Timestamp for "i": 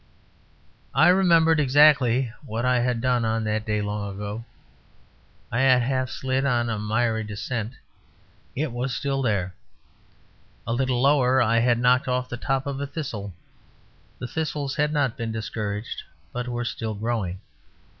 0.95-1.09, 2.65-2.79, 5.51-5.59, 11.39-11.59